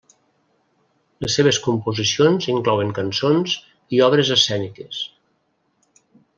[1.25, 3.55] Les seves composicions inclouen cançons
[3.99, 5.07] i obres escèniques.